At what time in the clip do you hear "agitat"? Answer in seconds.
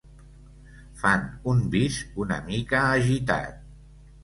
2.97-3.65